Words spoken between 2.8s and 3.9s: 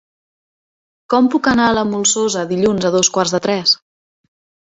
a dos quarts de tres?